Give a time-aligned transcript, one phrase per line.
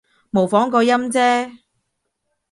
[0.31, 1.59] 模仿個音啫